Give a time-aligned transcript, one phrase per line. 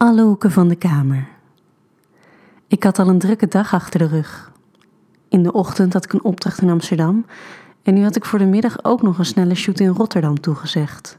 [0.00, 1.28] alle hoeken van de kamer.
[2.66, 4.52] Ik had al een drukke dag achter de rug.
[5.28, 7.26] In de ochtend had ik een opdracht in Amsterdam
[7.82, 11.18] en nu had ik voor de middag ook nog een snelle shoot in Rotterdam toegezegd.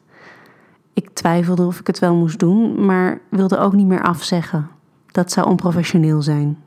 [0.93, 4.69] Ik twijfelde of ik het wel moest doen, maar wilde ook niet meer afzeggen.
[5.11, 6.57] Dat zou onprofessioneel zijn.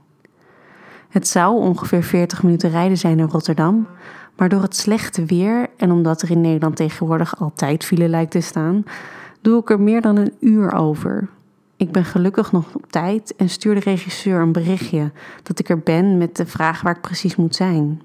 [1.08, 3.86] Het zou ongeveer 40 minuten rijden zijn naar Rotterdam,
[4.36, 8.40] maar door het slechte weer en omdat er in Nederland tegenwoordig altijd file lijkt te
[8.40, 8.84] staan,
[9.40, 11.28] doe ik er meer dan een uur over.
[11.76, 15.12] Ik ben gelukkig nog op tijd en stuur de regisseur een berichtje
[15.42, 18.02] dat ik er ben met de vraag waar ik precies moet zijn.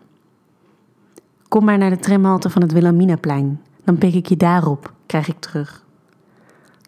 [1.48, 5.40] Kom maar naar de tramhalte van het Wilhelminaplein, dan pik ik je daarop, krijg ik
[5.40, 5.84] terug.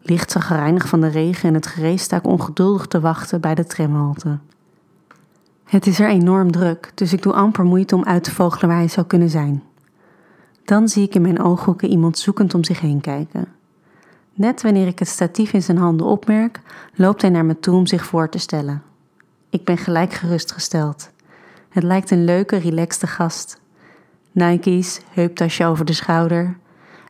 [0.01, 3.65] Licht zagrijnig van de regen en het gerees sta ik ongeduldig te wachten bij de
[3.65, 4.39] tramhalte.
[5.63, 8.77] Het is er enorm druk, dus ik doe amper moeite om uit te vogelen waar
[8.77, 9.63] hij zou kunnen zijn.
[10.65, 13.47] Dan zie ik in mijn ooghoeken iemand zoekend om zich heen kijken.
[14.33, 16.61] Net wanneer ik het statief in zijn handen opmerk,
[16.93, 18.83] loopt hij naar me toe om zich voor te stellen.
[19.49, 21.09] Ik ben gelijk gerustgesteld.
[21.69, 23.61] Het lijkt een leuke, relaxte gast.
[24.31, 26.57] Nike's, heuptasje over de schouder.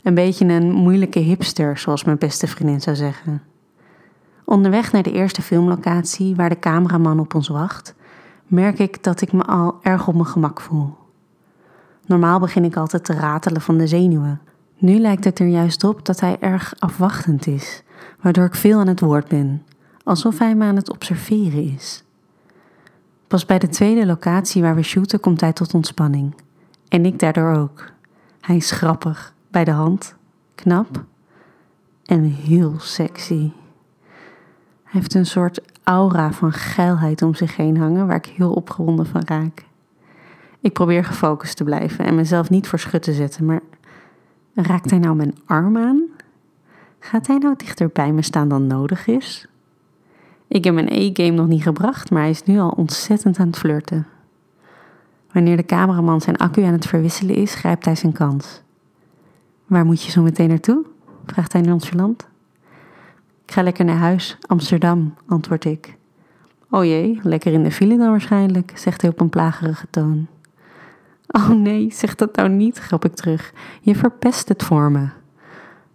[0.03, 3.41] Een beetje een moeilijke hipster, zoals mijn beste vriendin zou zeggen.
[4.45, 7.95] Onderweg naar de eerste filmlocatie, waar de cameraman op ons wacht,
[8.47, 10.97] merk ik dat ik me al erg op mijn gemak voel.
[12.05, 14.41] Normaal begin ik altijd te ratelen van de zenuwen,
[14.81, 17.83] nu lijkt het er juist op dat hij erg afwachtend is,
[18.21, 19.65] waardoor ik veel aan het woord ben,
[20.03, 22.03] alsof hij me aan het observeren is.
[23.27, 26.35] Pas bij de tweede locatie waar we shooten komt hij tot ontspanning.
[26.87, 27.91] En ik daardoor ook.
[28.41, 30.15] Hij is grappig, bij de hand,
[30.55, 31.03] knap
[32.05, 33.51] en heel sexy.
[34.83, 39.05] Hij heeft een soort aura van geilheid om zich heen hangen waar ik heel opgewonden
[39.05, 39.65] van raak.
[40.59, 43.61] Ik probeer gefocust te blijven en mezelf niet voor schut te zetten, maar
[44.53, 46.01] Raakt hij nou mijn arm aan?
[46.99, 49.47] Gaat hij nou dichter bij me staan dan nodig is?
[50.47, 53.57] Ik heb mijn E-game nog niet gebracht, maar hij is nu al ontzettend aan het
[53.57, 54.07] flirten.
[55.31, 58.61] Wanneer de cameraman zijn accu aan het verwisselen is, grijpt hij zijn kans.
[59.65, 60.85] Waar moet je zo meteen naartoe?
[61.25, 62.27] vraagt hij nonchalant.
[63.45, 65.97] Ik ga lekker naar huis, Amsterdam, antwoord ik.
[66.69, 70.27] O jee, lekker in de file dan waarschijnlijk, zegt hij op een plagerige toon.
[71.31, 73.53] Oh nee, zeg dat nou niet, grap ik terug.
[73.81, 75.07] Je verpest het voor me.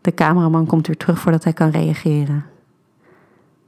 [0.01, 2.45] De cameraman komt weer terug voordat hij kan reageren.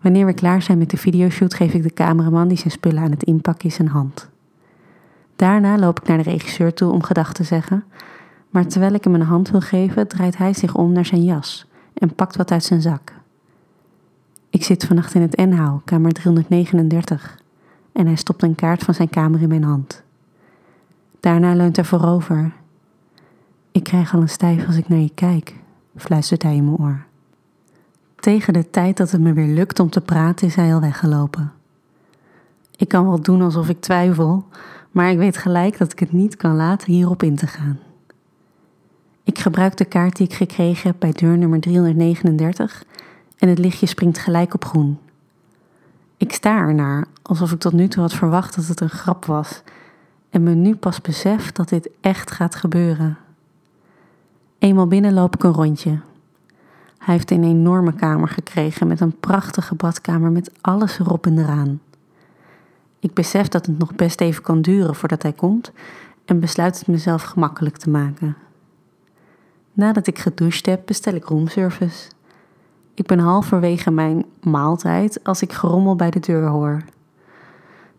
[0.00, 3.10] Wanneer we klaar zijn met de videoshoot, geef ik de cameraman die zijn spullen aan
[3.10, 4.28] het inpakken is een hand.
[5.36, 7.84] Daarna loop ik naar de regisseur toe om gedag te zeggen,
[8.50, 11.66] maar terwijl ik hem een hand wil geven, draait hij zich om naar zijn jas
[11.94, 13.12] en pakt wat uit zijn zak.
[14.50, 17.38] Ik zit vannacht in het N-hou, kamer 339,
[17.92, 20.02] en hij stopt een kaart van zijn kamer in mijn hand.
[21.20, 22.52] Daarna leunt hij voorover.
[23.72, 25.54] Ik krijg al een stijf als ik naar je kijk,
[25.96, 27.04] fluistert hij in mijn oor.
[28.20, 31.52] Tegen de tijd dat het me weer lukt om te praten, is hij al weggelopen.
[32.76, 34.46] Ik kan wel doen alsof ik twijfel,
[34.90, 37.78] maar ik weet gelijk dat ik het niet kan laten hierop in te gaan.
[39.22, 42.84] Ik gebruik de kaart die ik gekregen heb bij deur nummer 339
[43.38, 44.98] en het lichtje springt gelijk op groen.
[46.16, 49.62] Ik sta ernaar, alsof ik tot nu toe had verwacht dat het een grap was
[50.30, 53.18] en me nu pas besef dat dit echt gaat gebeuren.
[54.58, 55.98] Eenmaal binnen loop ik een rondje.
[56.98, 61.80] Hij heeft een enorme kamer gekregen met een prachtige badkamer met alles erop en eraan.
[63.00, 65.72] Ik besef dat het nog best even kan duren voordat hij komt
[66.24, 68.36] en besluit het mezelf gemakkelijk te maken.
[69.72, 72.10] Nadat ik gedoucht heb, bestel ik roomservice.
[72.94, 76.82] Ik ben halverwege mijn maaltijd als ik gerommel bij de deur hoor.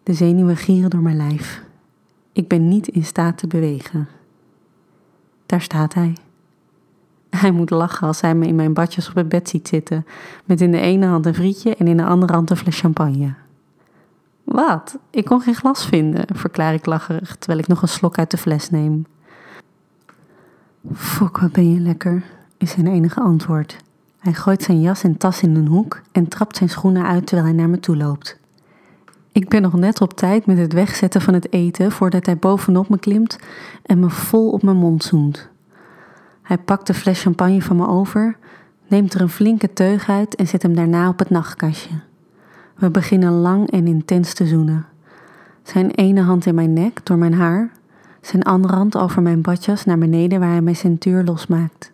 [0.04, 1.64] De zenuwen gieren door mijn lijf.
[2.40, 4.08] Ik ben niet in staat te bewegen.
[5.46, 6.18] Daar staat hij.
[7.30, 10.06] Hij moet lachen als hij me in mijn badjes op het bed ziet zitten,
[10.46, 13.34] met in de ene hand een frietje en in de andere hand een fles champagne.
[14.44, 14.98] Wat?
[15.10, 18.38] Ik kon geen glas vinden, verklaar ik lacherig terwijl ik nog een slok uit de
[18.38, 19.06] fles neem.
[20.94, 22.24] Fok, wat ben je lekker,
[22.58, 23.78] is zijn enige antwoord.
[24.20, 27.48] Hij gooit zijn jas en tas in een hoek en trapt zijn schoenen uit terwijl
[27.48, 28.39] hij naar me toe loopt.
[29.32, 32.90] Ik ben nog net op tijd met het wegzetten van het eten voordat hij bovenop
[32.90, 33.40] me klimt
[33.86, 35.50] en me vol op mijn mond zoent.
[36.42, 38.38] Hij pakt de fles champagne van me over,
[38.88, 41.94] neemt er een flinke teug uit en zet hem daarna op het nachtkastje.
[42.76, 44.86] We beginnen lang en intens te zoenen.
[45.64, 47.72] Zijn ene hand in mijn nek door mijn haar,
[48.22, 51.92] zijn andere hand over mijn badjas naar beneden waar hij mijn centuur losmaakt.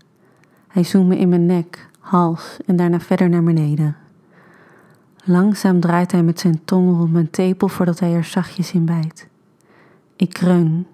[0.68, 3.96] Hij zoent me in mijn nek, hals en daarna verder naar beneden.
[5.28, 9.28] Langzaam draait hij met zijn tong rond mijn tepel voordat hij er zachtjes in bijt.
[10.16, 10.88] Ik kreun.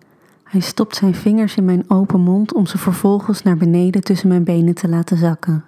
[0.44, 4.44] Hij stopt zijn vingers in mijn open mond om ze vervolgens naar beneden tussen mijn
[4.44, 5.66] benen te laten zakken.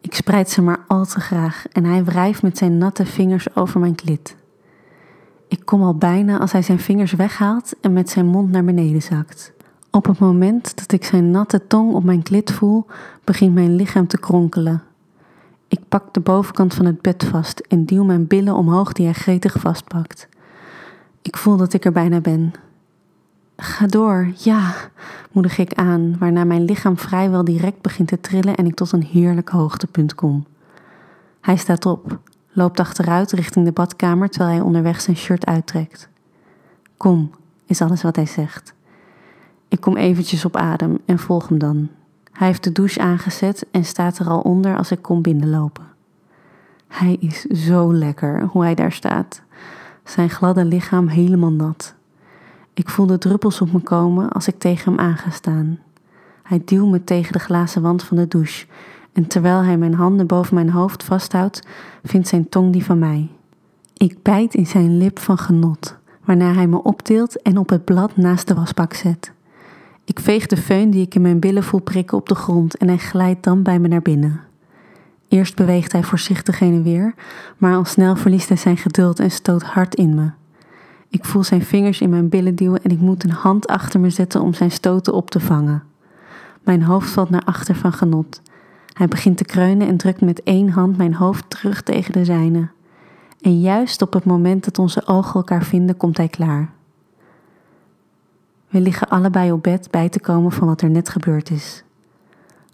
[0.00, 3.80] Ik spreid ze maar al te graag en hij wrijft met zijn natte vingers over
[3.80, 4.36] mijn klit.
[5.48, 9.02] Ik kom al bijna als hij zijn vingers weghaalt en met zijn mond naar beneden
[9.02, 9.52] zakt.
[9.90, 12.86] Op het moment dat ik zijn natte tong op mijn klit voel,
[13.24, 14.82] begint mijn lichaam te kronkelen.
[15.72, 19.14] Ik pak de bovenkant van het bed vast en duw mijn billen omhoog die hij
[19.14, 20.28] gretig vastpakt.
[21.22, 22.52] Ik voel dat ik er bijna ben.
[23.56, 24.74] Ga door, ja,
[25.30, 29.02] moedig ik aan, waarna mijn lichaam vrijwel direct begint te trillen en ik tot een
[29.02, 30.46] heerlijk hoogtepunt kom.
[31.40, 36.08] Hij staat op, loopt achteruit richting de badkamer terwijl hij onderweg zijn shirt uittrekt.
[36.96, 37.30] Kom,
[37.66, 38.74] is alles wat hij zegt.
[39.68, 41.88] Ik kom eventjes op adem en volg hem dan.
[42.42, 45.84] Hij heeft de douche aangezet en staat er al onder als ik kom binnenlopen.
[46.88, 49.42] Hij is zo lekker hoe hij daar staat.
[50.04, 51.94] Zijn gladde lichaam helemaal nat.
[52.74, 55.78] Ik voel de druppels op me komen als ik tegen hem aan ga staan.
[56.42, 58.66] Hij duwt me tegen de glazen wand van de douche
[59.12, 61.66] en terwijl hij mijn handen boven mijn hoofd vasthoudt,
[62.02, 63.30] vindt zijn tong die van mij.
[63.96, 68.16] Ik bijt in zijn lip van genot, waarna hij me optilt en op het blad
[68.16, 69.32] naast de wasbak zet.
[70.04, 72.88] Ik veeg de föhn die ik in mijn billen voel prikken op de grond en
[72.88, 74.40] hij glijdt dan bij me naar binnen.
[75.28, 77.14] Eerst beweegt hij voorzichtig heen en weer,
[77.56, 80.30] maar al snel verliest hij zijn geduld en stoot hard in me.
[81.08, 84.10] Ik voel zijn vingers in mijn billen duwen en ik moet een hand achter me
[84.10, 85.82] zetten om zijn stoten op te vangen.
[86.62, 88.42] Mijn hoofd valt naar achter van genot.
[88.92, 92.68] Hij begint te kreunen en drukt met één hand mijn hoofd terug tegen de zijne.
[93.40, 96.70] En juist op het moment dat onze ogen elkaar vinden, komt hij klaar.
[98.72, 101.82] We liggen allebei op bed bij te komen van wat er net gebeurd is.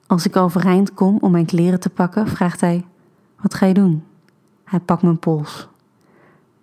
[0.07, 2.85] Als ik overeind kom om mijn kleren te pakken, vraagt hij:
[3.41, 4.05] Wat ga je doen?
[4.65, 5.69] Hij pakt mijn pols.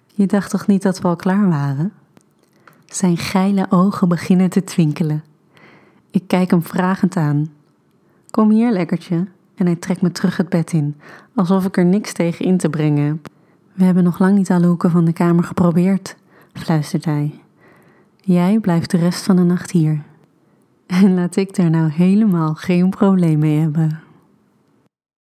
[0.06, 1.94] Je dacht toch niet dat we al klaar waren?
[2.86, 5.24] Zijn geile ogen beginnen te twinkelen.
[6.12, 7.52] Ik kijk hem vragend aan.
[8.32, 9.28] Kom hier, lekkertje.
[9.56, 10.96] En hij trekt me terug het bed in,
[11.34, 13.28] alsof ik er niks tegen in te brengen heb.
[13.74, 16.16] We hebben nog lang niet alle hoeken van de kamer geprobeerd,
[16.54, 17.45] fluistert hij.
[18.28, 20.04] Jij blijft de rest van de nacht hier.
[20.88, 24.00] En laat ik daar nou helemaal geen probleem mee hebben.